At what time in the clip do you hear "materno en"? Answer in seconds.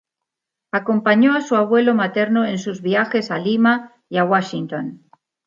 1.93-2.57